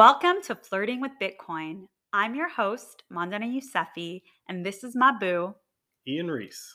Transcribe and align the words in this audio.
Welcome 0.00 0.40
to 0.44 0.54
Flirting 0.54 1.02
with 1.02 1.12
Bitcoin. 1.20 1.84
I'm 2.10 2.34
your 2.34 2.48
host, 2.48 3.02
Mandana 3.10 3.44
Yousefi, 3.44 4.22
and 4.48 4.64
this 4.64 4.82
is 4.82 4.96
my 4.96 5.12
boo, 5.12 5.54
Ian 6.08 6.30
Reese. 6.30 6.74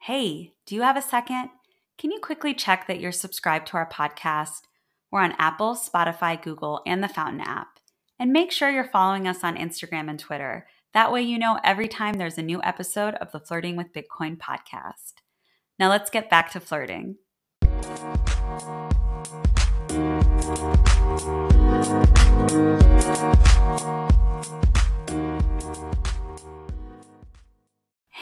Hey, 0.00 0.54
do 0.66 0.74
you 0.74 0.80
have 0.80 0.96
a 0.96 1.02
second? 1.02 1.50
Can 1.98 2.10
you 2.10 2.20
quickly 2.20 2.54
check 2.54 2.86
that 2.86 3.00
you're 3.00 3.12
subscribed 3.12 3.66
to 3.66 3.76
our 3.76 3.90
podcast? 3.90 4.62
We're 5.10 5.20
on 5.20 5.34
Apple, 5.38 5.74
Spotify, 5.74 6.42
Google, 6.42 6.80
and 6.86 7.04
the 7.04 7.08
Fountain 7.08 7.42
app. 7.42 7.80
And 8.18 8.32
make 8.32 8.50
sure 8.50 8.70
you're 8.70 8.84
following 8.84 9.28
us 9.28 9.44
on 9.44 9.58
Instagram 9.58 10.08
and 10.08 10.18
Twitter. 10.18 10.66
That 10.94 11.12
way, 11.12 11.20
you 11.20 11.38
know 11.38 11.60
every 11.62 11.88
time 11.88 12.14
there's 12.14 12.38
a 12.38 12.42
new 12.42 12.62
episode 12.62 13.12
of 13.16 13.30
the 13.30 13.40
Flirting 13.40 13.76
with 13.76 13.92
Bitcoin 13.92 14.38
podcast. 14.38 15.20
Now, 15.78 15.90
let's 15.90 16.08
get 16.08 16.30
back 16.30 16.50
to 16.52 16.60
flirting. 16.60 17.16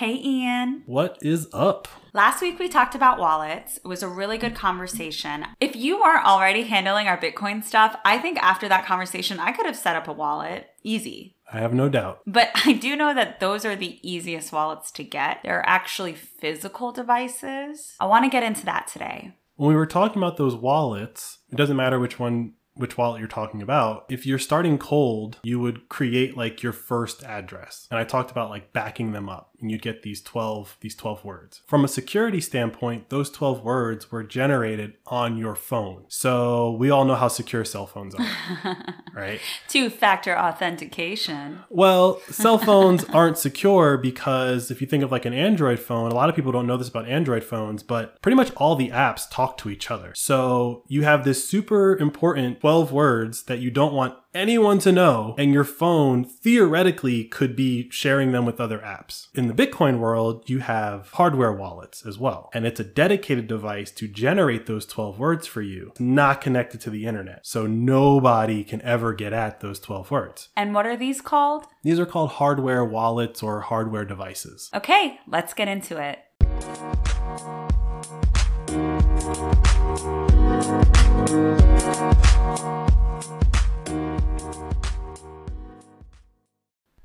Hey, 0.02 0.20
Ian. 0.20 0.82
What 0.86 1.16
is 1.22 1.46
up? 1.52 1.86
Last 2.12 2.42
week 2.42 2.58
we 2.58 2.68
talked 2.68 2.96
about 2.96 3.20
wallets. 3.20 3.76
It 3.76 3.86
was 3.86 4.02
a 4.02 4.08
really 4.08 4.36
good 4.36 4.56
conversation. 4.56 5.46
If 5.60 5.76
you 5.76 5.98
are 5.98 6.24
already 6.24 6.64
handling 6.64 7.06
our 7.06 7.16
Bitcoin 7.16 7.62
stuff, 7.62 7.96
I 8.04 8.18
think 8.18 8.42
after 8.42 8.68
that 8.68 8.84
conversation, 8.84 9.38
I 9.38 9.52
could 9.52 9.66
have 9.66 9.76
set 9.76 9.94
up 9.94 10.08
a 10.08 10.12
wallet. 10.12 10.70
Easy. 10.82 11.36
I 11.52 11.60
have 11.60 11.72
no 11.72 11.88
doubt. 11.88 12.22
But 12.26 12.50
I 12.66 12.72
do 12.72 12.96
know 12.96 13.14
that 13.14 13.38
those 13.38 13.64
are 13.64 13.76
the 13.76 14.00
easiest 14.02 14.52
wallets 14.52 14.90
to 14.92 15.04
get. 15.04 15.38
They're 15.44 15.64
actually 15.68 16.14
physical 16.14 16.90
devices. 16.90 17.94
I 18.00 18.06
want 18.06 18.24
to 18.24 18.30
get 18.30 18.42
into 18.42 18.64
that 18.64 18.88
today. 18.88 19.36
When 19.62 19.68
we 19.68 19.76
were 19.76 19.86
talking 19.86 20.20
about 20.20 20.38
those 20.38 20.56
wallets, 20.56 21.38
it 21.48 21.54
doesn't 21.54 21.76
matter 21.76 22.00
which 22.00 22.18
one 22.18 22.54
which 22.74 22.98
wallet 22.98 23.20
you're 23.20 23.28
talking 23.28 23.62
about. 23.62 24.06
If 24.10 24.26
you're 24.26 24.40
starting 24.40 24.76
cold, 24.76 25.38
you 25.44 25.60
would 25.60 25.88
create 25.88 26.36
like 26.36 26.64
your 26.64 26.72
first 26.72 27.22
address. 27.22 27.86
And 27.88 28.00
I 28.00 28.02
talked 28.02 28.32
about 28.32 28.50
like 28.50 28.72
backing 28.72 29.12
them 29.12 29.28
up 29.28 29.51
and 29.62 29.70
you'd 29.70 29.82
get 29.82 30.02
these 30.02 30.20
12 30.20 30.76
these 30.80 30.94
12 30.94 31.24
words. 31.24 31.62
From 31.66 31.84
a 31.84 31.88
security 31.88 32.40
standpoint, 32.40 33.08
those 33.08 33.30
12 33.30 33.62
words 33.64 34.10
were 34.10 34.22
generated 34.22 34.94
on 35.06 35.36
your 35.36 35.54
phone. 35.54 36.04
So 36.08 36.72
we 36.72 36.90
all 36.90 37.04
know 37.04 37.14
how 37.14 37.28
secure 37.28 37.64
cell 37.64 37.86
phones 37.86 38.14
are, 38.14 38.94
right? 39.14 39.40
Two-factor 39.68 40.36
authentication. 40.36 41.60
Well, 41.70 42.20
cell 42.30 42.58
phones 42.72 43.04
aren't 43.04 43.38
secure 43.38 43.96
because 43.96 44.70
if 44.70 44.80
you 44.80 44.86
think 44.86 45.04
of 45.04 45.12
like 45.12 45.24
an 45.24 45.32
Android 45.32 45.78
phone, 45.78 46.10
a 46.10 46.14
lot 46.14 46.28
of 46.28 46.36
people 46.36 46.52
don't 46.52 46.66
know 46.66 46.76
this 46.76 46.88
about 46.88 47.08
Android 47.08 47.44
phones, 47.44 47.82
but 47.82 48.20
pretty 48.22 48.36
much 48.36 48.52
all 48.56 48.76
the 48.76 48.90
apps 48.90 49.30
talk 49.30 49.56
to 49.58 49.70
each 49.70 49.90
other. 49.90 50.12
So 50.14 50.84
you 50.88 51.02
have 51.02 51.24
this 51.24 51.48
super 51.48 51.96
important 51.96 52.60
12 52.60 52.92
words 52.92 53.44
that 53.44 53.60
you 53.60 53.70
don't 53.70 53.92
want 53.92 54.16
anyone 54.34 54.78
to 54.80 54.92
know, 54.92 55.34
and 55.38 55.52
your 55.52 55.64
phone 55.64 56.24
theoretically 56.24 57.24
could 57.24 57.54
be 57.54 57.88
sharing 57.90 58.32
them 58.32 58.44
with 58.44 58.60
other 58.60 58.78
apps. 58.78 59.28
In 59.34 59.48
the 59.48 59.54
Bitcoin 59.54 59.98
world, 59.98 60.48
you 60.48 60.60
have 60.60 61.10
hardware 61.12 61.52
wallets 61.52 62.04
as 62.06 62.18
well, 62.18 62.50
and 62.54 62.66
it's 62.66 62.80
a 62.80 62.84
dedicated 62.84 63.46
device 63.46 63.90
to 63.92 64.08
generate 64.08 64.66
those 64.66 64.86
12 64.86 65.18
words 65.18 65.46
for 65.46 65.62
you, 65.62 65.88
it's 65.90 66.00
not 66.00 66.40
connected 66.40 66.80
to 66.82 66.90
the 66.90 67.06
internet. 67.06 67.46
So 67.46 67.66
nobody 67.66 68.64
can 68.64 68.80
ever 68.82 69.12
get 69.12 69.32
at 69.32 69.60
those 69.60 69.78
12 69.80 70.10
words. 70.10 70.48
And 70.56 70.74
what 70.74 70.86
are 70.86 70.96
these 70.96 71.20
called? 71.20 71.66
These 71.82 71.98
are 71.98 72.06
called 72.06 72.30
hardware 72.30 72.84
wallets 72.84 73.42
or 73.42 73.60
hardware 73.60 74.04
devices. 74.04 74.70
Okay, 74.74 75.18
let's 75.26 75.54
get 75.54 75.68
into 75.68 75.98
it. 75.98 76.18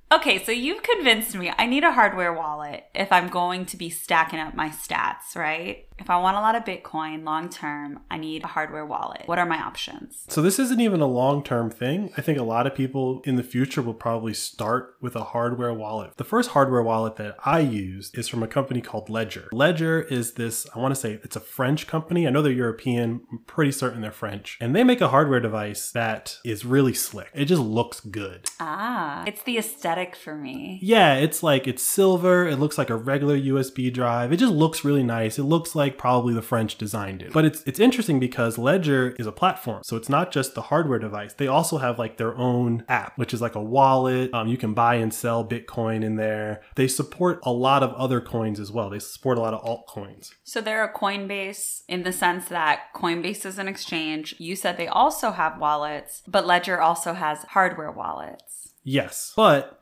Okay, 0.09 0.41
so 0.41 0.53
you've 0.53 0.83
convinced 0.83 1.35
me. 1.35 1.51
I 1.57 1.65
need 1.65 1.83
a 1.83 1.91
hardware 1.91 2.33
wallet 2.33 2.85
if 2.95 3.11
I'm 3.11 3.27
going 3.27 3.65
to 3.65 3.77
be 3.77 3.89
stacking 3.89 4.39
up 4.39 4.55
my 4.55 4.69
sats, 4.69 5.35
right? 5.35 5.85
If 5.99 6.09
I 6.09 6.17
want 6.17 6.37
a 6.37 6.41
lot 6.41 6.55
of 6.55 6.63
Bitcoin 6.63 7.25
long 7.25 7.49
term, 7.49 7.99
I 8.09 8.17
need 8.17 8.43
a 8.43 8.47
hardware 8.47 8.85
wallet. 8.85 9.23
What 9.25 9.39
are 9.39 9.45
my 9.45 9.57
options? 9.57 10.23
So, 10.29 10.41
this 10.41 10.59
isn't 10.59 10.79
even 10.79 11.01
a 11.01 11.07
long 11.07 11.43
term 11.43 11.69
thing. 11.69 12.11
I 12.15 12.21
think 12.21 12.37
a 12.37 12.43
lot 12.43 12.67
of 12.67 12.75
people 12.75 13.21
in 13.25 13.35
the 13.35 13.43
future 13.43 13.81
will 13.81 13.95
probably 13.95 14.33
start 14.33 14.95
with 15.01 15.15
a 15.15 15.23
hardware 15.23 15.73
wallet. 15.73 16.15
The 16.17 16.23
first 16.23 16.51
hardware 16.51 16.83
wallet 16.83 17.15
that 17.17 17.35
I 17.43 17.59
used 17.59 18.17
is 18.17 18.27
from 18.27 18.43
a 18.43 18.47
company 18.47 18.79
called 18.79 19.09
Ledger. 19.09 19.49
Ledger 19.51 20.01
is 20.03 20.33
this, 20.33 20.67
I 20.75 20.79
want 20.79 20.93
to 20.93 20.99
say 21.01 21.19
it's 21.23 21.35
a 21.35 21.41
French 21.41 21.87
company. 21.87 22.27
I 22.27 22.29
know 22.29 22.41
they're 22.41 22.51
European, 22.51 23.21
I'm 23.31 23.39
pretty 23.39 23.71
certain 23.71 24.01
they're 24.01 24.11
French. 24.11 24.57
And 24.61 24.75
they 24.75 24.83
make 24.83 25.01
a 25.01 25.09
hardware 25.09 25.39
device 25.39 25.91
that 25.91 26.37
is 26.45 26.63
really 26.63 26.93
slick. 26.93 27.29
It 27.33 27.45
just 27.45 27.61
looks 27.61 27.99
good. 27.99 28.45
Ah, 28.59 29.23
it's 29.25 29.41
the 29.43 29.57
aesthetic 29.57 29.96
for 30.15 30.35
me. 30.35 30.79
Yeah, 30.81 31.15
it's 31.15 31.43
like 31.43 31.67
it's 31.67 31.83
silver. 31.83 32.47
It 32.47 32.57
looks 32.57 32.77
like 32.77 32.89
a 32.89 32.95
regular 32.95 33.37
USB 33.37 33.91
drive. 33.91 34.31
It 34.31 34.37
just 34.37 34.53
looks 34.53 34.83
really 34.83 35.03
nice. 35.03 35.37
It 35.37 35.43
looks 35.43 35.75
like 35.75 35.97
probably 35.97 36.33
the 36.33 36.41
French 36.41 36.77
designed 36.77 37.21
it. 37.21 37.33
But 37.33 37.45
it's 37.45 37.63
it's 37.65 37.79
interesting 37.79 38.19
because 38.19 38.57
Ledger 38.57 39.15
is 39.19 39.27
a 39.27 39.31
platform. 39.31 39.81
So 39.83 39.95
it's 39.95 40.09
not 40.09 40.31
just 40.31 40.55
the 40.55 40.63
hardware 40.63 40.99
device. 40.99 41.33
They 41.33 41.47
also 41.47 41.77
have 41.77 41.99
like 41.99 42.17
their 42.17 42.35
own 42.37 42.83
app, 42.87 43.17
which 43.17 43.33
is 43.33 43.41
like 43.41 43.55
a 43.55 43.61
wallet. 43.61 44.33
Um, 44.33 44.47
you 44.47 44.57
can 44.57 44.73
buy 44.73 44.95
and 44.95 45.13
sell 45.13 45.45
Bitcoin 45.45 46.03
in 46.03 46.15
there. 46.15 46.61
They 46.75 46.87
support 46.87 47.39
a 47.43 47.51
lot 47.51 47.83
of 47.83 47.93
other 47.93 48.21
coins 48.21 48.59
as 48.59 48.71
well. 48.71 48.89
They 48.89 48.99
support 48.99 49.37
a 49.37 49.41
lot 49.41 49.53
of 49.53 49.63
altcoins. 49.63 50.31
So 50.43 50.61
they're 50.61 50.83
a 50.83 50.93
Coinbase 50.93 51.81
in 51.87 52.03
the 52.03 52.13
sense 52.13 52.47
that 52.49 52.93
Coinbase 52.95 53.45
is 53.45 53.57
an 53.57 53.67
exchange. 53.67 54.35
You 54.37 54.55
said 54.55 54.77
they 54.77 54.87
also 54.87 55.31
have 55.31 55.59
wallets, 55.59 56.23
but 56.27 56.45
Ledger 56.45 56.81
also 56.81 57.13
has 57.13 57.43
hardware 57.49 57.91
wallets. 57.91 58.73
Yes. 58.83 59.33
But 59.35 59.79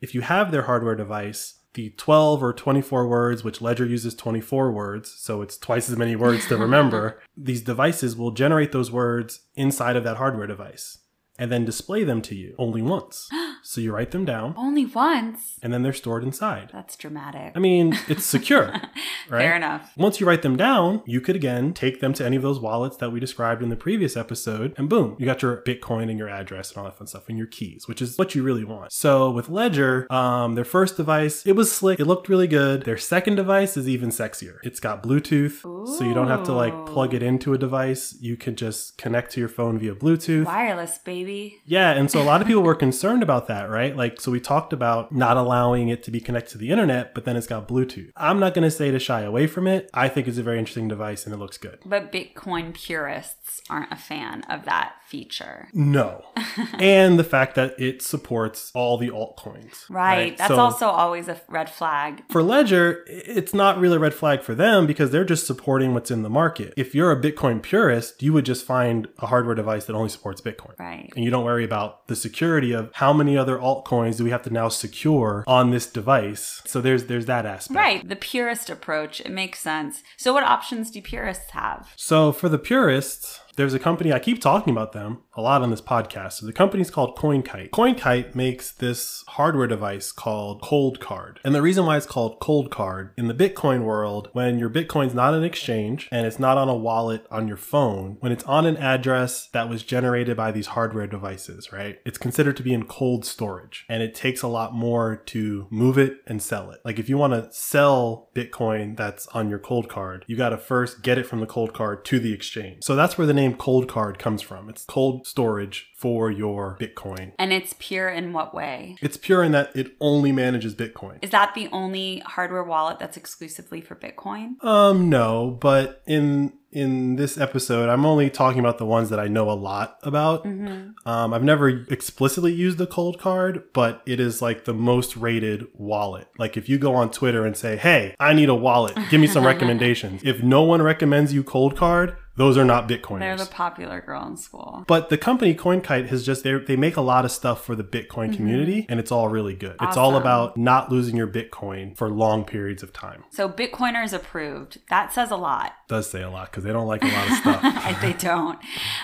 if 0.00 0.14
you 0.14 0.22
have 0.22 0.50
their 0.50 0.62
hardware 0.62 0.94
device, 0.94 1.60
the 1.74 1.90
12 1.90 2.42
or 2.42 2.52
24 2.52 3.06
words, 3.06 3.44
which 3.44 3.60
Ledger 3.60 3.86
uses 3.86 4.14
24 4.14 4.72
words, 4.72 5.12
so 5.12 5.40
it's 5.42 5.56
twice 5.56 5.88
as 5.88 5.96
many 5.96 6.16
words 6.16 6.46
to 6.48 6.56
remember, 6.58 7.20
these 7.36 7.62
devices 7.62 8.16
will 8.16 8.32
generate 8.32 8.72
those 8.72 8.90
words 8.90 9.42
inside 9.54 9.96
of 9.96 10.04
that 10.04 10.16
hardware 10.16 10.46
device 10.46 10.98
and 11.40 11.50
then 11.50 11.64
display 11.64 12.04
them 12.04 12.20
to 12.22 12.34
you 12.34 12.54
only 12.58 12.82
once. 12.82 13.28
so 13.62 13.80
you 13.80 13.92
write 13.92 14.10
them 14.10 14.24
down. 14.24 14.54
Only 14.56 14.84
once? 14.84 15.58
And 15.62 15.72
then 15.72 15.82
they're 15.82 15.92
stored 15.92 16.22
inside. 16.22 16.70
That's 16.72 16.96
dramatic. 16.96 17.52
I 17.56 17.58
mean, 17.58 17.98
it's 18.08 18.24
secure, 18.24 18.66
right? 19.28 19.40
Fair 19.40 19.56
enough. 19.56 19.92
Once 19.96 20.20
you 20.20 20.26
write 20.26 20.42
them 20.42 20.56
down, 20.56 21.02
you 21.06 21.20
could 21.20 21.36
again 21.36 21.72
take 21.72 22.00
them 22.00 22.12
to 22.12 22.24
any 22.24 22.36
of 22.36 22.42
those 22.42 22.60
wallets 22.60 22.98
that 22.98 23.10
we 23.10 23.18
described 23.18 23.62
in 23.62 23.70
the 23.70 23.76
previous 23.76 24.16
episode, 24.16 24.74
and 24.76 24.88
boom, 24.88 25.16
you 25.18 25.24
got 25.24 25.40
your 25.42 25.62
Bitcoin 25.62 26.10
and 26.10 26.18
your 26.18 26.28
address 26.28 26.70
and 26.70 26.78
all 26.78 26.84
that 26.84 26.98
fun 26.98 27.06
stuff 27.06 27.28
and 27.28 27.38
your 27.38 27.46
keys, 27.46 27.88
which 27.88 28.02
is 28.02 28.18
what 28.18 28.34
you 28.34 28.42
really 28.42 28.64
want. 28.64 28.92
So 28.92 29.30
with 29.30 29.48
Ledger, 29.48 30.06
um, 30.12 30.54
their 30.54 30.64
first 30.64 30.98
device, 30.98 31.46
it 31.46 31.52
was 31.52 31.72
slick, 31.72 31.98
it 31.98 32.04
looked 32.04 32.28
really 32.28 32.46
good. 32.46 32.82
Their 32.82 32.98
second 32.98 33.36
device 33.36 33.78
is 33.78 33.88
even 33.88 34.10
sexier. 34.10 34.58
It's 34.62 34.80
got 34.80 35.02
Bluetooth, 35.02 35.64
Ooh. 35.64 35.86
so 35.96 36.04
you 36.04 36.12
don't 36.12 36.28
have 36.28 36.44
to 36.44 36.52
like 36.52 36.74
plug 36.86 37.14
it 37.14 37.22
into 37.22 37.54
a 37.54 37.58
device. 37.58 38.16
You 38.20 38.36
can 38.36 38.56
just 38.56 38.98
connect 38.98 39.32
to 39.32 39.40
your 39.40 39.48
phone 39.48 39.78
via 39.78 39.94
Bluetooth. 39.94 40.44
Wireless, 40.44 40.98
baby. 40.98 41.29
Yeah, 41.64 41.92
and 41.92 42.10
so 42.10 42.20
a 42.20 42.24
lot 42.24 42.40
of 42.40 42.46
people 42.46 42.62
were 42.62 42.74
concerned 42.74 43.22
about 43.22 43.48
that, 43.48 43.70
right? 43.70 43.96
Like, 43.96 44.20
so 44.20 44.30
we 44.30 44.40
talked 44.40 44.72
about 44.72 45.12
not 45.12 45.36
allowing 45.36 45.88
it 45.88 46.02
to 46.04 46.10
be 46.10 46.20
connected 46.20 46.52
to 46.52 46.58
the 46.58 46.70
internet, 46.70 47.14
but 47.14 47.24
then 47.24 47.36
it's 47.36 47.46
got 47.46 47.68
Bluetooth. 47.68 48.10
I'm 48.16 48.40
not 48.40 48.54
going 48.54 48.64
to 48.64 48.70
say 48.70 48.90
to 48.90 48.98
shy 48.98 49.22
away 49.22 49.46
from 49.46 49.66
it. 49.66 49.90
I 49.94 50.08
think 50.08 50.28
it's 50.28 50.38
a 50.38 50.42
very 50.42 50.58
interesting 50.58 50.88
device 50.88 51.24
and 51.24 51.34
it 51.34 51.38
looks 51.38 51.58
good. 51.58 51.78
But 51.84 52.12
Bitcoin 52.12 52.74
purists 52.74 53.60
aren't 53.68 53.92
a 53.92 53.96
fan 53.96 54.42
of 54.48 54.64
that 54.64 54.94
feature. 55.06 55.68
No. 55.72 56.24
and 56.78 57.18
the 57.18 57.24
fact 57.24 57.54
that 57.56 57.78
it 57.80 58.02
supports 58.02 58.70
all 58.74 58.96
the 58.96 59.08
altcoins. 59.08 59.88
Right. 59.90 60.36
That's 60.36 60.48
So 60.48 60.58
also 60.58 60.86
always 60.86 61.28
a 61.28 61.40
red 61.48 61.68
flag. 61.68 62.22
For 62.30 62.42
Ledger, 62.42 63.04
it's 63.08 63.52
not 63.52 63.78
really 63.78 63.96
a 63.96 64.00
red 64.00 64.14
flag 64.14 64.42
for 64.42 64.54
them 64.54 64.86
because 64.86 65.10
they're 65.10 65.24
just 65.24 65.46
supporting 65.46 65.94
what's 65.94 66.10
in 66.10 66.22
the 66.22 66.30
market. 66.30 66.72
If 66.76 66.94
you're 66.94 67.10
a 67.10 67.20
Bitcoin 67.20 67.60
purist, 67.60 68.22
you 68.22 68.32
would 68.32 68.44
just 68.44 68.64
find 68.64 69.08
a 69.18 69.26
hardware 69.26 69.54
device 69.54 69.86
that 69.86 69.94
only 69.94 70.08
supports 70.08 70.40
Bitcoin. 70.40 70.78
Right. 70.78 71.09
And 71.16 71.24
you 71.24 71.30
don't 71.30 71.44
worry 71.44 71.64
about 71.64 72.06
the 72.08 72.16
security 72.16 72.72
of 72.72 72.90
how 72.94 73.12
many 73.12 73.36
other 73.36 73.58
altcoins 73.58 74.16
do 74.16 74.24
we 74.24 74.30
have 74.30 74.42
to 74.42 74.50
now 74.50 74.68
secure 74.68 75.44
on 75.46 75.70
this 75.70 75.86
device. 75.86 76.62
So 76.66 76.80
there's 76.80 77.06
there's 77.06 77.26
that 77.26 77.46
aspect. 77.46 77.76
Right. 77.76 78.08
The 78.08 78.16
purist 78.16 78.70
approach, 78.70 79.20
it 79.20 79.30
makes 79.30 79.60
sense. 79.60 80.02
So, 80.16 80.32
what 80.32 80.44
options 80.44 80.90
do 80.90 81.02
purists 81.02 81.50
have? 81.50 81.92
So 81.96 82.32
for 82.32 82.48
the 82.48 82.58
purists, 82.58 83.40
There's 83.56 83.74
a 83.74 83.78
company, 83.78 84.12
I 84.12 84.18
keep 84.18 84.40
talking 84.40 84.72
about 84.72 84.92
them 84.92 85.18
a 85.34 85.40
lot 85.40 85.62
on 85.62 85.70
this 85.70 85.80
podcast. 85.80 86.34
So 86.34 86.46
the 86.46 86.52
company's 86.52 86.90
called 86.90 87.16
CoinKite. 87.16 87.70
CoinKite 87.70 88.34
makes 88.34 88.72
this 88.72 89.24
hardware 89.28 89.66
device 89.66 90.12
called 90.12 90.62
Coldcard. 90.62 91.38
And 91.44 91.54
the 91.54 91.62
reason 91.62 91.86
why 91.86 91.96
it's 91.96 92.06
called 92.06 92.40
Coldcard 92.40 93.10
in 93.16 93.28
the 93.28 93.34
Bitcoin 93.34 93.82
world, 93.82 94.28
when 94.32 94.58
your 94.58 94.70
Bitcoin's 94.70 95.14
not 95.14 95.34
an 95.34 95.44
exchange 95.44 96.08
and 96.10 96.26
it's 96.26 96.38
not 96.38 96.58
on 96.58 96.68
a 96.68 96.74
wallet 96.74 97.26
on 97.30 97.48
your 97.48 97.56
phone, 97.56 98.16
when 98.20 98.32
it's 98.32 98.44
on 98.44 98.66
an 98.66 98.76
address 98.76 99.48
that 99.52 99.68
was 99.68 99.82
generated 99.82 100.36
by 100.36 100.52
these 100.52 100.68
hardware 100.68 101.06
devices, 101.06 101.72
right? 101.72 101.98
It's 102.04 102.18
considered 102.18 102.56
to 102.58 102.62
be 102.62 102.74
in 102.74 102.84
cold 102.84 103.24
storage 103.24 103.84
and 103.88 104.02
it 104.02 104.14
takes 104.14 104.42
a 104.42 104.48
lot 104.48 104.74
more 104.74 105.16
to 105.26 105.66
move 105.70 105.96
it 105.96 106.18
and 106.26 106.42
sell 106.42 106.70
it. 106.70 106.80
Like 106.84 106.98
if 106.98 107.08
you 107.08 107.16
want 107.16 107.32
to 107.32 107.48
sell 107.52 108.30
Bitcoin 108.34 108.96
that's 108.96 109.26
on 109.28 109.48
your 109.48 109.58
cold 109.58 109.88
card, 109.88 110.24
you 110.26 110.36
got 110.36 110.50
to 110.50 110.58
first 110.58 111.02
get 111.02 111.18
it 111.18 111.26
from 111.26 111.40
the 111.40 111.46
cold 111.46 111.72
card 111.72 112.04
to 112.06 112.18
the 112.18 112.32
exchange. 112.32 112.84
So 112.84 112.96
that's 112.96 113.16
where 113.16 113.26
the 113.26 113.34
name 113.34 113.49
Coldcard 113.54 114.18
comes 114.18 114.42
from. 114.42 114.68
It's 114.68 114.84
cold 114.84 115.26
storage 115.26 115.90
for 115.96 116.30
your 116.30 116.78
Bitcoin. 116.80 117.32
And 117.38 117.52
it's 117.52 117.74
pure 117.78 118.08
in 118.08 118.32
what 118.32 118.54
way? 118.54 118.96
It's 119.02 119.16
pure 119.16 119.42
in 119.42 119.52
that 119.52 119.74
it 119.74 119.94
only 120.00 120.32
manages 120.32 120.74
Bitcoin. 120.74 121.18
Is 121.22 121.30
that 121.30 121.54
the 121.54 121.68
only 121.72 122.22
hardware 122.24 122.64
wallet 122.64 122.98
that's 122.98 123.16
exclusively 123.16 123.80
for 123.80 123.94
Bitcoin? 123.94 124.62
Um 124.64 125.08
no, 125.08 125.58
but 125.60 126.02
in 126.06 126.52
in 126.72 127.16
this 127.16 127.36
episode, 127.36 127.88
I'm 127.88 128.06
only 128.06 128.30
talking 128.30 128.60
about 128.60 128.78
the 128.78 128.86
ones 128.86 129.10
that 129.10 129.18
I 129.18 129.26
know 129.26 129.50
a 129.50 129.54
lot 129.54 129.98
about. 130.02 130.44
Mm-hmm. 130.44 131.08
Um, 131.08 131.34
I've 131.34 131.42
never 131.42 131.68
explicitly 131.68 132.52
used 132.52 132.78
the 132.78 132.86
cold 132.86 133.18
card, 133.18 133.64
but 133.72 134.02
it 134.06 134.20
is 134.20 134.40
like 134.40 134.64
the 134.64 134.74
most 134.74 135.16
rated 135.16 135.66
wallet. 135.74 136.28
Like 136.38 136.56
if 136.56 136.68
you 136.68 136.78
go 136.78 136.94
on 136.94 137.10
Twitter 137.10 137.44
and 137.44 137.56
say, 137.56 137.76
"Hey, 137.76 138.14
I 138.20 138.34
need 138.34 138.48
a 138.48 138.54
wallet. 138.54 138.96
Give 139.10 139.20
me 139.20 139.26
some 139.26 139.44
recommendations." 139.46 140.22
If 140.24 140.42
no 140.42 140.62
one 140.62 140.80
recommends 140.82 141.32
you 141.32 141.42
Coldcard, 141.42 142.16
those 142.40 142.56
are 142.56 142.64
not 142.64 142.88
Bitcoiners. 142.88 143.18
They're 143.18 143.36
the 143.36 143.44
popular 143.44 144.00
girl 144.00 144.26
in 144.26 144.38
school. 144.38 144.82
But 144.86 145.10
the 145.10 145.18
company 145.18 145.54
CoinKite 145.54 146.08
has 146.08 146.24
just 146.24 146.42
they 146.42 146.74
make 146.74 146.96
a 146.96 147.02
lot 147.02 147.26
of 147.26 147.30
stuff 147.30 147.62
for 147.62 147.76
the 147.76 147.84
Bitcoin 147.84 148.28
mm-hmm. 148.28 148.32
community, 148.32 148.86
and 148.88 148.98
it's 148.98 149.12
all 149.12 149.28
really 149.28 149.54
good. 149.54 149.76
It's 149.82 149.98
all 149.98 150.16
about 150.16 150.56
not 150.56 150.90
losing 150.90 151.16
your 151.16 151.26
Bitcoin 151.26 151.94
for 151.94 152.08
long 152.08 152.46
periods 152.46 152.82
of 152.82 152.94
time. 152.94 153.24
So 153.28 153.46
Bitcoiners 153.46 154.14
approved. 154.14 154.78
That 154.88 155.12
says 155.12 155.30
a 155.30 155.36
lot. 155.36 155.74
does 155.86 156.10
say 156.10 156.22
a 156.22 156.30
lot 156.30 156.50
because 156.50 156.64
they 156.64 156.72
don't 156.72 156.86
like 156.86 157.02
a 157.04 157.08
lot 157.08 157.30
of 157.30 157.36
stuff. 157.36 158.00
they 158.00 158.14
don't. 158.14 158.58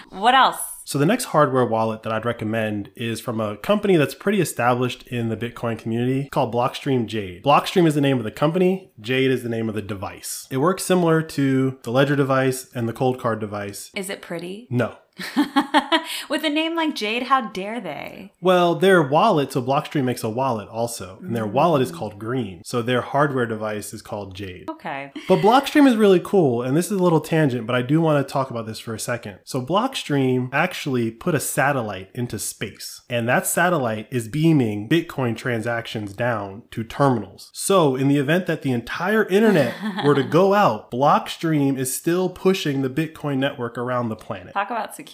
What 0.08 0.34
else? 0.34 0.75
So 0.86 1.00
the 1.00 1.04
next 1.04 1.24
hardware 1.24 1.66
wallet 1.66 2.04
that 2.04 2.12
I'd 2.12 2.24
recommend 2.24 2.92
is 2.94 3.20
from 3.20 3.40
a 3.40 3.56
company 3.56 3.96
that's 3.96 4.14
pretty 4.14 4.40
established 4.40 5.04
in 5.08 5.30
the 5.30 5.36
Bitcoin 5.36 5.76
community 5.76 6.28
called 6.28 6.54
Blockstream 6.54 7.06
Jade. 7.06 7.42
Blockstream 7.42 7.88
is 7.88 7.96
the 7.96 8.00
name 8.00 8.18
of 8.18 8.24
the 8.24 8.30
company, 8.30 8.92
Jade 9.00 9.32
is 9.32 9.42
the 9.42 9.48
name 9.48 9.68
of 9.68 9.74
the 9.74 9.82
device. 9.82 10.46
It 10.48 10.58
works 10.58 10.84
similar 10.84 11.22
to 11.22 11.80
the 11.82 11.90
Ledger 11.90 12.14
device 12.14 12.70
and 12.72 12.88
the 12.88 12.92
Coldcard 12.92 13.40
device. 13.40 13.90
Is 13.96 14.08
it 14.08 14.22
pretty? 14.22 14.68
No. 14.70 14.96
With 16.28 16.44
a 16.44 16.50
name 16.50 16.76
like 16.76 16.94
Jade, 16.94 17.24
how 17.24 17.48
dare 17.48 17.80
they? 17.80 18.32
Well, 18.40 18.74
their 18.74 19.02
wallet, 19.02 19.52
so 19.52 19.62
Blockstream 19.62 20.04
makes 20.04 20.22
a 20.22 20.28
wallet 20.28 20.68
also, 20.68 21.18
and 21.22 21.34
their 21.34 21.46
wallet 21.46 21.82
is 21.82 21.90
mm. 21.90 21.96
called 21.96 22.18
Green. 22.18 22.62
So 22.64 22.82
their 22.82 23.00
hardware 23.00 23.46
device 23.46 23.94
is 23.94 24.02
called 24.02 24.34
Jade. 24.34 24.68
Okay. 24.70 25.12
But 25.26 25.38
Blockstream 25.38 25.86
is 25.86 25.96
really 25.96 26.20
cool, 26.20 26.62
and 26.62 26.76
this 26.76 26.86
is 26.86 26.98
a 26.98 27.02
little 27.02 27.20
tangent, 27.20 27.66
but 27.66 27.74
I 27.74 27.82
do 27.82 28.00
want 28.00 28.26
to 28.26 28.30
talk 28.30 28.50
about 28.50 28.66
this 28.66 28.78
for 28.78 28.94
a 28.94 29.00
second. 29.00 29.38
So 29.44 29.62
Blockstream 29.62 30.50
actually 30.52 31.10
put 31.10 31.34
a 31.34 31.40
satellite 31.40 32.10
into 32.14 32.38
space, 32.38 33.00
and 33.08 33.26
that 33.28 33.46
satellite 33.46 34.08
is 34.10 34.28
beaming 34.28 34.88
Bitcoin 34.88 35.36
transactions 35.36 36.12
down 36.12 36.64
to 36.72 36.84
terminals. 36.84 37.50
So 37.54 37.96
in 37.96 38.08
the 38.08 38.18
event 38.18 38.46
that 38.46 38.62
the 38.62 38.72
entire 38.72 39.24
internet 39.24 39.74
were 40.04 40.14
to 40.14 40.22
go 40.24 40.52
out, 40.52 40.90
Blockstream 40.90 41.78
is 41.78 41.94
still 41.94 42.28
pushing 42.28 42.82
the 42.82 42.90
Bitcoin 42.90 43.38
network 43.38 43.78
around 43.78 44.10
the 44.10 44.16
planet. 44.16 44.52
Talk 44.52 44.70
about 44.70 44.94
security. 44.94 45.05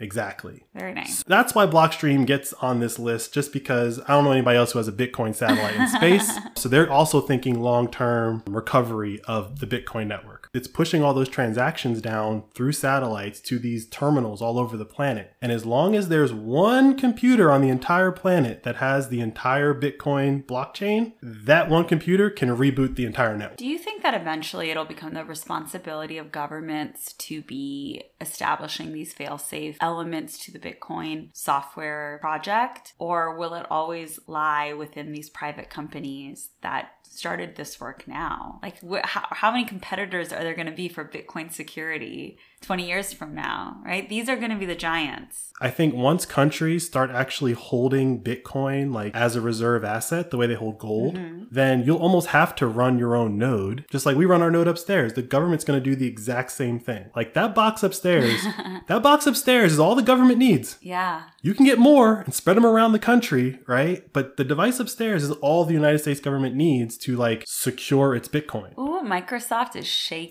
Exactly. 0.00 0.64
Very 0.74 0.92
nice. 0.92 1.22
That's 1.24 1.54
why 1.54 1.66
Blockstream 1.66 2.26
gets 2.26 2.52
on 2.54 2.80
this 2.80 2.98
list, 2.98 3.32
just 3.32 3.52
because 3.52 4.00
I 4.00 4.08
don't 4.08 4.24
know 4.24 4.32
anybody 4.32 4.58
else 4.58 4.72
who 4.72 4.78
has 4.78 4.88
a 4.88 4.92
Bitcoin 4.92 5.34
satellite 5.34 5.76
in 5.76 5.88
space. 5.88 6.30
So 6.56 6.68
they're 6.68 6.90
also 6.90 7.20
thinking 7.22 7.60
long 7.60 7.88
term 7.90 8.42
recovery 8.46 9.20
of 9.26 9.60
the 9.60 9.66
Bitcoin 9.66 10.08
network. 10.08 10.39
It's 10.52 10.66
pushing 10.66 11.02
all 11.02 11.14
those 11.14 11.28
transactions 11.28 12.00
down 12.00 12.44
through 12.54 12.72
satellites 12.72 13.40
to 13.42 13.58
these 13.58 13.86
terminals 13.86 14.42
all 14.42 14.58
over 14.58 14.76
the 14.76 14.84
planet. 14.84 15.32
And 15.40 15.52
as 15.52 15.64
long 15.64 15.94
as 15.94 16.08
there's 16.08 16.32
one 16.32 16.96
computer 16.96 17.52
on 17.52 17.62
the 17.62 17.68
entire 17.68 18.10
planet 18.10 18.64
that 18.64 18.76
has 18.76 19.08
the 19.08 19.20
entire 19.20 19.72
Bitcoin 19.72 20.44
blockchain, 20.44 21.12
that 21.22 21.68
one 21.68 21.84
computer 21.84 22.30
can 22.30 22.48
reboot 22.56 22.96
the 22.96 23.06
entire 23.06 23.36
network. 23.36 23.58
Do 23.58 23.66
you 23.66 23.78
think 23.78 24.02
that 24.02 24.20
eventually 24.20 24.70
it'll 24.70 24.84
become 24.84 25.14
the 25.14 25.24
responsibility 25.24 26.18
of 26.18 26.32
governments 26.32 27.12
to 27.14 27.42
be 27.42 28.02
establishing 28.20 28.92
these 28.92 29.12
fail 29.12 29.38
safe 29.38 29.76
elements 29.80 30.44
to 30.46 30.52
the 30.52 30.58
Bitcoin 30.58 31.28
software 31.32 32.18
project? 32.20 32.94
Or 32.98 33.36
will 33.36 33.54
it 33.54 33.66
always 33.70 34.18
lie 34.26 34.72
within 34.72 35.12
these 35.12 35.30
private 35.30 35.70
companies 35.70 36.50
that 36.62 36.90
started 37.02 37.56
this 37.56 37.80
work 37.80 38.06
now? 38.06 38.58
Like, 38.62 38.78
wh- 38.80 39.04
how, 39.04 39.26
how 39.30 39.50
many 39.50 39.64
competitors 39.64 40.32
are 40.32 40.39
there 40.42 40.54
going 40.54 40.66
to 40.66 40.72
be 40.72 40.88
for 40.88 41.04
Bitcoin 41.04 41.52
security 41.52 42.38
20 42.62 42.86
years 42.86 43.12
from 43.12 43.34
now, 43.34 43.80
right? 43.84 44.08
These 44.08 44.28
are 44.28 44.36
going 44.36 44.50
to 44.50 44.56
be 44.56 44.66
the 44.66 44.74
giants. 44.74 45.52
I 45.62 45.70
think 45.70 45.94
once 45.94 46.26
countries 46.26 46.86
start 46.86 47.10
actually 47.10 47.52
holding 47.52 48.22
Bitcoin 48.22 48.92
like 48.92 49.14
as 49.14 49.34
a 49.34 49.40
reserve 49.40 49.84
asset, 49.84 50.30
the 50.30 50.36
way 50.36 50.46
they 50.46 50.54
hold 50.54 50.78
gold, 50.78 51.16
mm-hmm. 51.16 51.44
then 51.50 51.84
you'll 51.84 51.98
almost 51.98 52.28
have 52.28 52.54
to 52.56 52.66
run 52.66 52.98
your 52.98 53.16
own 53.16 53.38
node. 53.38 53.84
Just 53.90 54.04
like 54.04 54.16
we 54.16 54.26
run 54.26 54.42
our 54.42 54.50
node 54.50 54.68
upstairs. 54.68 55.14
The 55.14 55.22
government's 55.22 55.64
going 55.64 55.82
to 55.82 55.84
do 55.84 55.96
the 55.96 56.06
exact 56.06 56.52
same 56.52 56.78
thing. 56.78 57.10
Like 57.16 57.34
that 57.34 57.54
box 57.54 57.82
upstairs, 57.82 58.42
that 58.88 59.02
box 59.02 59.26
upstairs 59.26 59.72
is 59.72 59.78
all 59.78 59.94
the 59.94 60.02
government 60.02 60.38
needs. 60.38 60.76
Yeah. 60.80 61.24
You 61.42 61.54
can 61.54 61.64
get 61.64 61.78
more 61.78 62.20
and 62.20 62.34
spread 62.34 62.56
them 62.56 62.66
around 62.66 62.92
the 62.92 62.98
country, 62.98 63.58
right? 63.66 64.10
But 64.12 64.36
the 64.36 64.44
device 64.44 64.80
upstairs 64.80 65.22
is 65.22 65.30
all 65.30 65.64
the 65.64 65.74
United 65.74 65.98
States 66.00 66.20
government 66.20 66.54
needs 66.54 66.98
to 66.98 67.16
like 67.16 67.44
secure 67.46 68.14
its 68.14 68.28
Bitcoin. 68.28 68.76
Ooh, 68.78 69.02
Microsoft 69.02 69.76
is 69.76 69.86
shaking. 69.86 70.29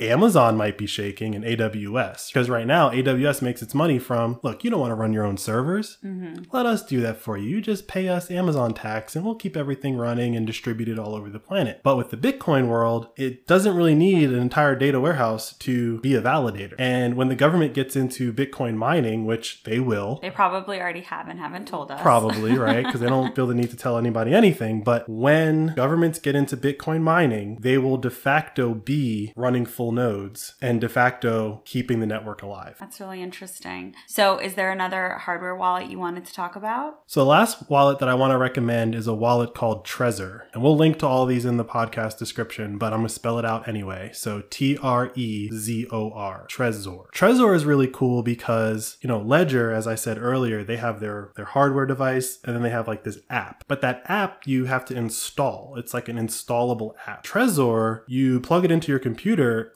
Amazon 0.00 0.56
might 0.56 0.78
be 0.78 0.86
shaking 0.86 1.34
and 1.34 1.44
AWS 1.44 2.28
because 2.28 2.50
right 2.50 2.66
now 2.66 2.90
AWS 2.90 3.42
makes 3.42 3.62
its 3.62 3.74
money 3.74 3.98
from 3.98 4.38
look, 4.42 4.64
you 4.64 4.70
don't 4.70 4.80
want 4.80 4.90
to 4.90 4.96
run 4.96 5.12
your 5.12 5.24
own 5.24 5.36
servers. 5.36 5.98
Mm-hmm. 6.04 6.44
Let 6.52 6.66
us 6.66 6.84
do 6.84 7.00
that 7.02 7.18
for 7.18 7.36
you. 7.36 7.48
You 7.48 7.60
just 7.60 7.88
pay 7.88 8.08
us 8.08 8.30
Amazon 8.30 8.74
tax 8.74 9.14
and 9.16 9.24
we'll 9.24 9.34
keep 9.34 9.56
everything 9.56 9.96
running 9.96 10.36
and 10.36 10.46
distributed 10.46 10.98
all 10.98 11.14
over 11.14 11.30
the 11.30 11.38
planet. 11.38 11.80
But 11.82 11.96
with 11.96 12.10
the 12.10 12.16
Bitcoin 12.16 12.68
world, 12.68 13.08
it 13.16 13.46
doesn't 13.46 13.76
really 13.76 13.94
need 13.94 14.30
an 14.30 14.38
entire 14.38 14.74
data 14.74 15.00
warehouse 15.00 15.54
to 15.58 16.00
be 16.00 16.14
a 16.14 16.22
validator. 16.22 16.74
And 16.78 17.14
when 17.14 17.28
the 17.28 17.34
government 17.34 17.74
gets 17.74 17.96
into 17.96 18.32
Bitcoin 18.32 18.76
mining, 18.76 19.26
which 19.26 19.62
they 19.64 19.80
will, 19.80 20.18
They 20.22 20.30
probably 20.30 20.80
already 20.80 21.02
have 21.02 21.28
and 21.28 21.38
haven't 21.38 21.68
told 21.68 21.90
us. 21.90 22.00
Probably, 22.00 22.56
right? 22.58 22.84
Because 22.84 23.00
they 23.00 23.08
don't 23.08 23.34
feel 23.34 23.46
the 23.46 23.54
need 23.54 23.70
to 23.70 23.76
tell 23.76 23.98
anybody 23.98 24.34
anything. 24.34 24.82
But 24.82 25.08
when 25.08 25.74
governments 25.74 26.18
get 26.18 26.34
into 26.34 26.56
Bitcoin 26.56 27.02
mining, 27.02 27.58
they 27.60 27.78
will 27.78 27.96
de 27.96 28.10
facto 28.10 28.74
be 28.74 29.32
running 29.36 29.66
full 29.66 29.92
nodes 29.92 30.54
and 30.62 30.80
de 30.80 30.88
facto 30.88 31.60
keeping 31.64 32.00
the 32.00 32.06
network 32.06 32.42
alive. 32.42 32.76
That's 32.78 33.00
really 33.00 33.22
interesting. 33.22 33.94
So, 34.06 34.38
is 34.38 34.54
there 34.54 34.70
another 34.70 35.18
hardware 35.18 35.56
wallet 35.56 35.90
you 35.90 35.98
wanted 35.98 36.24
to 36.26 36.32
talk 36.32 36.56
about? 36.56 37.00
So, 37.06 37.20
the 37.20 37.26
last 37.26 37.68
wallet 37.68 37.98
that 37.98 38.08
I 38.08 38.14
want 38.14 38.32
to 38.32 38.38
recommend 38.38 38.94
is 38.94 39.06
a 39.06 39.14
wallet 39.14 39.54
called 39.54 39.84
Trezor. 39.84 40.42
And 40.52 40.62
we'll 40.62 40.76
link 40.76 40.98
to 41.00 41.06
all 41.06 41.26
these 41.26 41.44
in 41.44 41.56
the 41.56 41.64
podcast 41.64 42.18
description, 42.18 42.78
but 42.78 42.92
I'm 42.92 43.00
going 43.00 43.08
to 43.08 43.14
spell 43.14 43.38
it 43.38 43.44
out 43.44 43.66
anyway. 43.68 44.10
So, 44.12 44.42
T 44.50 44.76
R 44.78 45.10
E 45.14 45.50
Z 45.52 45.86
O 45.90 46.12
R, 46.12 46.46
Trezor. 46.48 47.06
Trezor 47.12 47.54
is 47.54 47.64
really 47.64 47.88
cool 47.88 48.22
because, 48.22 48.96
you 49.00 49.08
know, 49.08 49.20
Ledger, 49.20 49.72
as 49.72 49.86
I 49.86 49.96
said 49.96 50.18
earlier, 50.18 50.62
they 50.62 50.76
have 50.76 51.00
their, 51.00 51.32
their 51.36 51.44
hardware 51.44 51.86
device 51.86 52.38
and 52.44 52.54
then 52.54 52.62
they 52.62 52.70
have 52.70 52.86
like 52.86 53.04
this 53.04 53.18
app. 53.28 53.64
But 53.66 53.80
that 53.80 54.02
app 54.06 54.46
you 54.46 54.66
have 54.66 54.84
to 54.86 54.96
install. 54.96 55.74
It's 55.76 55.94
like 55.94 56.08
an 56.08 56.16
installable 56.16 56.92
app. 57.06 57.24
Trezor, 57.24 58.02
you 58.06 58.40
plug 58.40 58.64
it 58.64 58.70
into 58.70 58.92
your 58.92 58.98
computer 58.98 59.23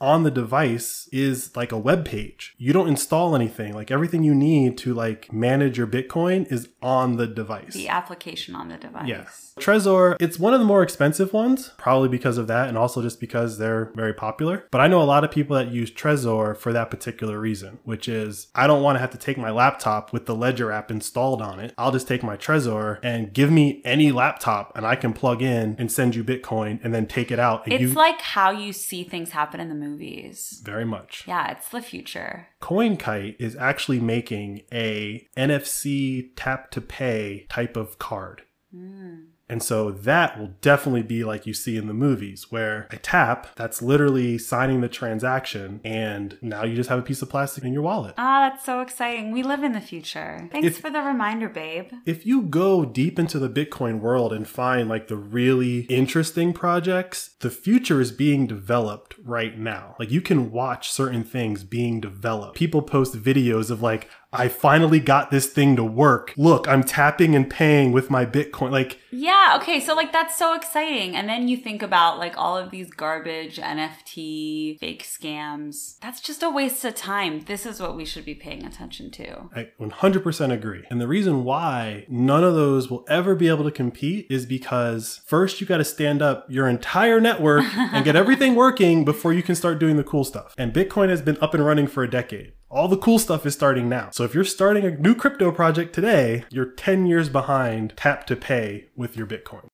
on 0.00 0.22
the 0.24 0.30
device 0.30 1.08
is 1.10 1.56
like 1.56 1.72
a 1.72 1.78
web 1.78 2.04
page. 2.04 2.54
You 2.58 2.72
don't 2.72 2.88
install 2.88 3.34
anything. 3.34 3.74
Like 3.74 3.90
everything 3.90 4.22
you 4.22 4.34
need 4.34 4.76
to 4.78 4.92
like 4.92 5.32
manage 5.32 5.78
your 5.78 5.86
Bitcoin 5.86 6.50
is 6.52 6.68
on 6.82 7.16
the 7.16 7.26
device. 7.26 7.74
The 7.74 7.88
application 7.88 8.54
on 8.54 8.68
the 8.68 8.76
device. 8.76 9.08
Yes. 9.08 9.54
Trezor, 9.58 10.16
it's 10.20 10.38
one 10.38 10.54
of 10.54 10.60
the 10.60 10.66
more 10.66 10.82
expensive 10.82 11.32
ones, 11.32 11.72
probably 11.78 12.08
because 12.08 12.38
of 12.38 12.46
that, 12.46 12.68
and 12.68 12.78
also 12.78 13.02
just 13.02 13.18
because 13.20 13.58
they're 13.58 13.90
very 13.94 14.14
popular. 14.14 14.66
But 14.70 14.80
I 14.80 14.86
know 14.86 15.02
a 15.02 15.04
lot 15.04 15.24
of 15.24 15.30
people 15.30 15.56
that 15.56 15.72
use 15.72 15.90
Trezor 15.90 16.56
for 16.56 16.72
that 16.72 16.90
particular 16.90 17.40
reason, 17.40 17.78
which 17.84 18.08
is 18.08 18.48
I 18.54 18.66
don't 18.66 18.82
want 18.82 18.96
to 18.96 19.00
have 19.00 19.10
to 19.10 19.18
take 19.18 19.38
my 19.38 19.50
laptop 19.50 20.12
with 20.12 20.26
the 20.26 20.34
Ledger 20.34 20.70
app 20.70 20.90
installed 20.90 21.42
on 21.42 21.58
it. 21.58 21.72
I'll 21.78 21.90
just 21.90 22.06
take 22.06 22.22
my 22.22 22.36
Trezor 22.36 22.98
and 23.02 23.32
give 23.32 23.50
me 23.50 23.82
any 23.84 24.12
laptop, 24.12 24.76
and 24.76 24.86
I 24.86 24.94
can 24.94 25.12
plug 25.12 25.42
in 25.42 25.74
and 25.78 25.90
send 25.90 26.14
you 26.14 26.22
Bitcoin 26.22 26.78
and 26.84 26.94
then 26.94 27.06
take 27.06 27.32
it 27.32 27.38
out. 27.38 27.66
It's 27.66 27.80
you 27.80 27.88
like 27.92 28.20
how 28.20 28.50
you 28.50 28.72
see 28.72 29.02
things 29.02 29.30
happen 29.30 29.37
in 29.60 29.68
the 29.68 29.74
movies. 29.74 30.60
very 30.64 30.84
much. 30.84 31.24
Yeah, 31.26 31.50
it's 31.52 31.68
the 31.68 31.80
future. 31.80 32.48
CoinKite 32.60 33.36
is 33.38 33.56
actually 33.56 34.00
making 34.00 34.62
a 34.72 35.26
NFC 35.36 36.30
tap 36.36 36.70
to 36.72 36.80
pay 36.80 37.46
type 37.48 37.76
of 37.76 37.98
card. 37.98 38.42
Hmm. 38.74 39.14
And 39.48 39.62
so 39.62 39.90
that 39.90 40.38
will 40.38 40.54
definitely 40.60 41.02
be 41.02 41.24
like 41.24 41.46
you 41.46 41.54
see 41.54 41.76
in 41.76 41.86
the 41.86 41.94
movies 41.94 42.46
where 42.50 42.86
I 42.90 42.96
tap, 42.96 43.54
that's 43.56 43.80
literally 43.80 44.36
signing 44.38 44.80
the 44.82 44.88
transaction, 44.88 45.80
and 45.84 46.36
now 46.42 46.64
you 46.64 46.74
just 46.76 46.88
have 46.90 46.98
a 46.98 47.02
piece 47.02 47.22
of 47.22 47.30
plastic 47.30 47.64
in 47.64 47.72
your 47.72 47.82
wallet. 47.82 48.14
Ah, 48.18 48.48
that's 48.48 48.64
so 48.64 48.80
exciting. 48.80 49.32
We 49.32 49.42
live 49.42 49.62
in 49.64 49.72
the 49.72 49.80
future. 49.80 50.48
Thanks 50.52 50.66
If- 50.68 50.78
for 50.80 50.90
the 50.90 51.00
reminder, 51.02 51.48
babe. 51.48 51.90
If 52.06 52.26
you 52.26 52.42
go 52.42 52.84
deep 52.84 53.18
into 53.18 53.38
the 53.38 53.48
Bitcoin 53.48 54.00
world 54.00 54.32
and 54.32 54.46
find 54.46 54.88
like 54.88 55.08
the 55.08 55.16
really 55.16 55.80
interesting 55.82 56.52
projects, 56.52 57.30
the 57.40 57.50
future 57.50 58.00
is 58.00 58.12
being 58.12 58.46
developed 58.46 59.14
right 59.24 59.58
now. 59.58 59.96
Like 59.98 60.10
you 60.10 60.20
can 60.20 60.50
watch 60.50 60.90
certain 60.90 61.24
things 61.24 61.64
being 61.64 62.00
developed. 62.00 62.56
People 62.56 62.82
post 62.82 63.14
videos 63.14 63.70
of 63.70 63.82
like, 63.82 64.08
I 64.32 64.48
finally 64.48 65.00
got 65.00 65.30
this 65.30 65.46
thing 65.46 65.76
to 65.76 65.84
work. 65.84 66.34
Look, 66.36 66.68
I'm 66.68 66.84
tapping 66.84 67.34
and 67.34 67.48
paying 67.48 67.92
with 67.92 68.10
my 68.10 68.26
Bitcoin. 68.26 68.70
Like, 68.70 68.98
Yeah, 69.10 69.56
okay, 69.60 69.80
so 69.80 69.94
like 69.94 70.12
that's 70.12 70.36
so 70.36 70.54
exciting. 70.54 71.16
And 71.16 71.28
then 71.28 71.48
you 71.48 71.56
think 71.56 71.82
about 71.82 72.18
like 72.18 72.36
all 72.36 72.56
of 72.56 72.70
these 72.70 72.90
garbage 72.90 73.56
NFT 73.56 74.78
fake 74.78 75.02
scams. 75.02 75.98
That's 76.00 76.20
just 76.20 76.42
a 76.42 76.50
waste 76.50 76.84
of 76.84 76.94
time. 76.94 77.40
This 77.46 77.64
is 77.64 77.80
what 77.80 77.96
we 77.96 78.04
should 78.04 78.26
be 78.26 78.34
paying 78.34 78.64
attention 78.64 79.10
to. 79.12 79.48
I 79.54 79.70
100% 79.80 80.52
agree. 80.52 80.84
And 80.90 81.00
the 81.00 81.08
reason 81.08 81.44
why 81.44 82.04
none 82.08 82.44
of 82.44 82.54
those 82.54 82.90
will 82.90 83.06
ever 83.08 83.34
be 83.34 83.48
able 83.48 83.64
to 83.64 83.70
compete 83.70 84.26
is 84.28 84.44
because 84.44 85.22
first 85.24 85.60
you 85.60 85.66
got 85.66 85.78
to 85.78 85.84
stand 85.84 86.20
up 86.20 86.44
your 86.50 86.68
entire 86.68 87.20
network 87.20 87.64
and 87.76 88.04
get 88.04 88.14
everything 88.16 88.54
working 88.54 89.06
before 89.06 89.32
you 89.32 89.42
can 89.42 89.54
start 89.54 89.78
doing 89.78 89.96
the 89.96 90.04
cool 90.04 90.24
stuff. 90.24 90.54
And 90.58 90.74
Bitcoin 90.74 91.08
has 91.08 91.22
been 91.22 91.38
up 91.40 91.54
and 91.54 91.64
running 91.64 91.86
for 91.86 92.02
a 92.02 92.10
decade. 92.10 92.52
All 92.70 92.86
the 92.86 92.98
cool 92.98 93.18
stuff 93.18 93.46
is 93.46 93.54
starting 93.54 93.88
now. 93.88 94.10
So 94.12 94.24
if 94.24 94.34
you're 94.34 94.44
starting 94.44 94.84
a 94.84 94.90
new 94.90 95.14
crypto 95.14 95.50
project 95.50 95.94
today, 95.94 96.44
you're 96.50 96.66
10 96.66 97.06
years 97.06 97.30
behind 97.30 97.94
tap 97.96 98.26
to 98.26 98.36
pay 98.36 98.88
with 98.94 99.16
your 99.16 99.26
Bitcoin. 99.26 99.68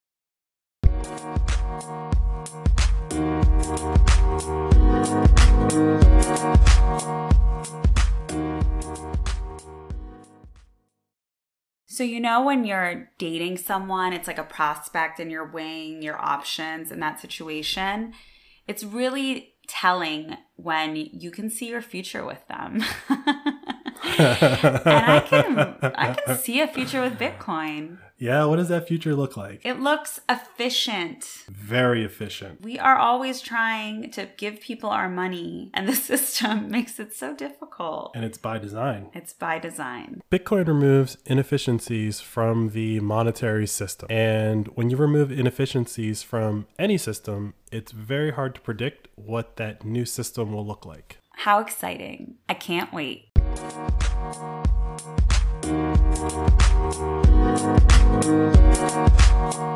So, 11.86 12.04
you 12.04 12.20
know, 12.20 12.44
when 12.44 12.64
you're 12.64 13.10
dating 13.18 13.58
someone, 13.58 14.12
it's 14.12 14.28
like 14.28 14.38
a 14.38 14.44
prospect 14.44 15.18
and 15.18 15.32
you're 15.32 15.50
weighing 15.50 16.00
your 16.00 16.20
options 16.20 16.92
in 16.92 17.00
that 17.00 17.18
situation. 17.18 18.12
It's 18.68 18.84
really 18.84 19.54
telling 19.66 20.36
when 20.56 20.96
you 20.96 21.30
can 21.30 21.50
see 21.50 21.68
your 21.68 21.82
future 21.82 22.24
with 22.24 22.46
them. 22.48 22.82
and 24.18 24.88
I 24.88 25.20
can 25.20 25.58
I 25.94 26.14
can 26.14 26.36
see 26.36 26.60
a 26.60 26.66
future 26.66 27.00
with 27.00 27.18
Bitcoin. 27.18 27.98
Yeah, 28.16 28.44
what 28.44 28.56
does 28.56 28.68
that 28.68 28.86
future 28.86 29.14
look 29.14 29.36
like? 29.36 29.60
It 29.64 29.80
looks 29.80 30.20
efficient. 30.28 31.24
Very 31.48 32.04
efficient. 32.04 32.62
We 32.62 32.78
are 32.78 32.96
always 32.96 33.40
trying 33.40 34.12
to 34.12 34.28
give 34.36 34.60
people 34.60 34.88
our 34.88 35.08
money, 35.08 35.70
and 35.74 35.88
the 35.88 35.96
system 36.10 36.70
makes 36.70 37.00
it 37.00 37.14
so 37.14 37.34
difficult. 37.34 38.12
And 38.14 38.24
it's 38.24 38.38
by 38.38 38.58
design. 38.58 39.10
It's 39.14 39.32
by 39.32 39.58
design. 39.58 40.22
Bitcoin 40.30 40.68
removes 40.68 41.18
inefficiencies 41.26 42.20
from 42.20 42.70
the 42.70 43.00
monetary 43.00 43.66
system. 43.66 44.06
And 44.10 44.68
when 44.68 44.90
you 44.90 44.96
remove 44.96 45.32
inefficiencies 45.32 46.22
from 46.22 46.66
any 46.78 46.96
system, 46.96 47.54
it's 47.72 47.92
very 47.92 48.30
hard 48.30 48.54
to 48.54 48.60
predict 48.60 49.08
what 49.16 49.56
that 49.56 49.84
new 49.84 50.04
system 50.04 50.52
will 50.52 50.66
look 50.66 50.86
like. 50.86 51.18
How 51.38 51.58
exciting! 51.58 52.36
I 52.48 52.54
can't 52.54 52.92
wait. 52.92 53.33
Thank 58.24 59.58
you. 59.58 59.73